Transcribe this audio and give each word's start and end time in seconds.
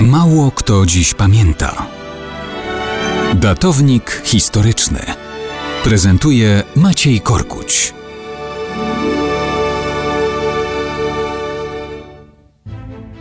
Mało 0.00 0.50
kto 0.50 0.86
dziś 0.86 1.14
pamięta. 1.14 1.86
Datownik 3.34 4.22
historyczny 4.24 4.98
prezentuje 5.84 6.62
Maciej 6.76 7.20
Korkuć. 7.20 7.94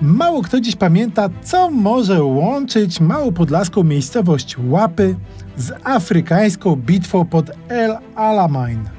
Mało 0.01 0.41
kto 0.41 0.59
dziś 0.59 0.75
pamięta, 0.75 1.29
co 1.44 1.72
może 1.72 2.24
łączyć 2.24 2.99
małopodlaską 2.99 3.83
miejscowość 3.83 4.55
Łapy 4.67 5.15
z 5.57 5.71
afrykańską 5.83 6.76
bitwą 6.76 7.26
pod 7.26 7.51
El 7.69 7.97
Alamein. 8.15 8.89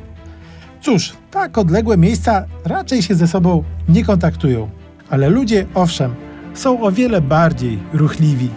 Cóż, 0.83 1.13
tak 1.31 1.59
odległe 1.59 1.97
miejsca 1.97 2.45
raczej 2.65 3.03
się 3.03 3.15
ze 3.15 3.29
sobą 3.29 3.65
nie 3.89 4.05
kontaktują, 4.05 4.71
ale 5.11 5.29
ludzie, 5.29 5.67
owszem, 5.75 6.26
są 6.59 6.81
o 6.81 6.93
wiele 6.93 7.21
bardziej 7.21 7.79
ruchliwi. 7.93 8.51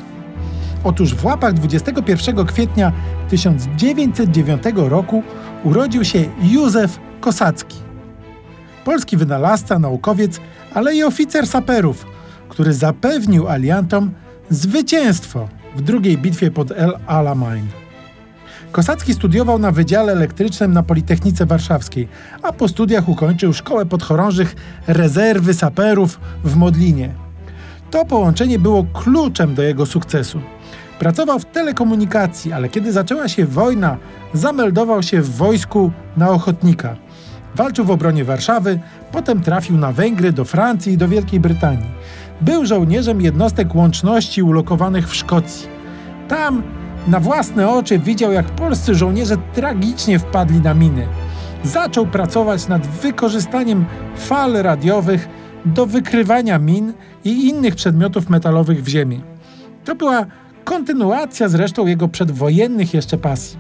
Otóż 0.84 1.16
w 1.16 1.26
łapach 1.26 1.54
21 1.54 2.46
kwietnia 2.46 2.92
1909 3.30 4.64
roku 4.76 5.24
urodził 5.64 6.06
się 6.06 6.26
Józef 6.42 7.00
Kosacki. 7.20 7.78
Polski 8.86 9.18
wynalazca, 9.18 9.80
naukowiec, 9.80 10.40
ale 10.74 10.96
i 10.96 11.04
oficer 11.04 11.48
saperów, 11.48 12.06
który 12.50 12.74
zapewnił 12.74 13.48
aliantom 13.48 14.12
zwycięstwo 14.50 15.48
w 15.76 15.82
drugiej 15.82 16.18
bitwie 16.18 16.52
pod 16.52 16.72
El 16.72 16.98
Alamein. 17.08 17.68
Kosacki 18.72 19.14
studiował 19.14 19.60
na 19.60 19.72
Wydziale 19.72 20.12
Elektrycznym 20.12 20.74
na 20.74 20.84
Politechnice 20.84 21.46
Warszawskiej, 21.46 22.08
a 22.42 22.54
po 22.54 22.68
studiach 22.68 23.10
ukończył 23.10 23.54
Szkołę 23.54 23.86
Podchorążych 23.86 24.56
Rezerwy 24.88 25.54
Saperów 25.54 26.20
w 26.44 26.56
Modlinie. 26.56 27.29
To 27.92 28.06
połączenie 28.06 28.60
było 28.60 28.86
kluczem 28.94 29.56
do 29.56 29.64
jego 29.64 29.86
sukcesu. 29.86 30.42
Pracował 31.00 31.40
w 31.40 31.46
telekomunikacji, 31.46 32.54
ale 32.54 32.70
kiedy 32.70 32.92
zaczęła 32.92 33.28
się 33.28 33.46
wojna, 33.46 33.98
zameldował 34.34 35.04
się 35.04 35.22
w 35.22 35.38
wojsku 35.38 35.92
na 36.18 36.30
ochotnika. 36.30 36.96
Walczył 37.56 37.86
w 37.86 37.92
obronie 37.92 38.26
Warszawy, 38.26 38.80
potem 39.12 39.42
trafił 39.42 39.78
na 39.78 39.92
Węgry, 39.92 40.34
do 40.34 40.46
Francji 40.46 40.94
i 40.94 40.98
do 40.98 41.08
Wielkiej 41.08 41.40
Brytanii. 41.40 41.92
Był 42.42 42.66
żołnierzem 42.66 43.22
jednostek 43.22 43.76
łączności 43.76 44.44
ulokowanych 44.44 45.10
w 45.10 45.16
Szkocji. 45.16 45.68
Tam 46.28 46.64
na 47.08 47.20
własne 47.20 47.70
oczy 47.70 48.00
widział, 48.00 48.32
jak 48.32 48.46
polscy 48.46 48.96
żołnierze 48.96 49.36
tragicznie 49.54 50.20
wpadli 50.20 50.62
na 50.62 50.74
miny. 50.74 51.08
Zaczął 51.64 52.06
pracować 52.08 52.68
nad 52.68 52.88
wykorzystaniem 52.88 53.86
fal 54.18 54.54
radiowych 54.54 55.30
do 55.66 55.86
wykrywania 55.86 56.60
min 56.60 56.94
i 57.26 57.48
innych 57.48 57.76
przedmiotów 57.76 58.30
metalowych 58.30 58.84
w 58.84 58.88
ziemi. 58.88 59.22
To 59.86 59.96
była 59.96 60.26
kontynuacja 60.64 61.50
zresztą 61.50 61.88
jego 61.88 62.08
przedwojennych 62.08 62.94
jeszcze 62.94 63.18
pasji. 63.18 63.60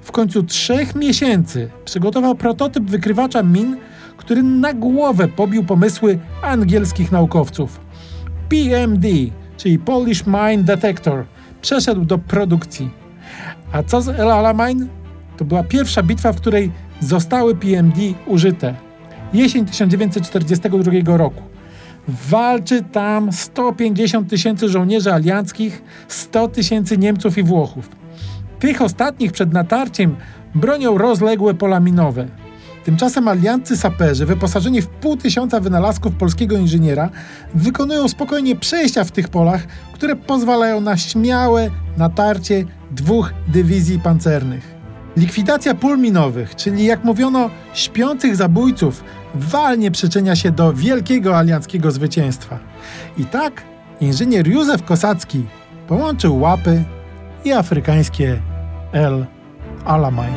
W 0.00 0.12
końcu 0.12 0.42
trzech 0.42 0.94
miesięcy 0.94 1.70
przygotował 1.84 2.34
prototyp 2.34 2.84
wykrywacza 2.84 3.42
min, 3.42 3.76
który 4.16 4.42
na 4.42 4.74
głowę 4.74 5.28
pobił 5.28 5.64
pomysły 5.64 6.18
angielskich 6.42 7.12
naukowców. 7.12 7.80
PMD, 8.48 9.08
czyli 9.56 9.78
Polish 9.78 10.26
Mine 10.26 10.64
Detector, 10.64 11.24
przeszedł 11.60 12.04
do 12.04 12.18
produkcji. 12.18 12.90
A 13.72 13.82
co 13.82 14.02
z 14.02 14.08
El 14.08 14.30
Alamein? 14.30 14.88
To 15.36 15.44
była 15.44 15.62
pierwsza 15.62 16.02
bitwa, 16.02 16.32
w 16.32 16.36
której 16.36 16.70
zostały 17.00 17.54
PMD 17.54 18.00
użyte. 18.26 18.74
Jesień 19.34 19.66
1942 19.66 21.16
roku. 21.16 21.42
Walczy 22.08 22.82
tam 22.82 23.32
150 23.32 24.30
tysięcy 24.30 24.68
żołnierzy 24.68 25.12
alianckich, 25.12 25.82
100 26.08 26.48
tysięcy 26.48 26.98
Niemców 26.98 27.38
i 27.38 27.42
Włochów. 27.42 27.88
Tych 28.58 28.82
ostatnich 28.82 29.32
przed 29.32 29.52
natarciem 29.52 30.16
bronią 30.54 30.98
rozległe 30.98 31.54
pola 31.54 31.80
minowe. 31.80 32.26
Tymczasem 32.84 33.28
aliancy 33.28 33.76
saperzy, 33.76 34.26
wyposażeni 34.26 34.82
w 34.82 34.88
pół 34.88 35.16
tysiąca 35.16 35.60
wynalazków 35.60 36.14
polskiego 36.14 36.56
inżyniera, 36.56 37.10
wykonują 37.54 38.08
spokojnie 38.08 38.56
przejścia 38.56 39.04
w 39.04 39.12
tych 39.12 39.28
polach, 39.28 39.66
które 39.92 40.16
pozwalają 40.16 40.80
na 40.80 40.96
śmiałe 40.96 41.70
natarcie 41.96 42.64
dwóch 42.90 43.32
dywizji 43.48 43.98
pancernych. 43.98 44.81
Likwidacja 45.16 45.74
pól 45.74 45.98
minowych, 45.98 46.56
czyli 46.56 46.84
jak 46.84 47.04
mówiono, 47.04 47.50
śpiących 47.74 48.36
zabójców, 48.36 49.04
walnie 49.34 49.90
przyczynia 49.90 50.36
się 50.36 50.50
do 50.50 50.72
wielkiego 50.72 51.38
alianckiego 51.38 51.90
zwycięstwa. 51.90 52.58
I 53.18 53.24
tak 53.24 53.62
inżynier 54.00 54.48
Józef 54.48 54.84
Kosacki 54.84 55.46
połączył 55.88 56.40
łapy 56.40 56.84
i 57.44 57.52
afrykańskie 57.52 58.42
El 58.92 59.26
Alamein. 59.84 60.34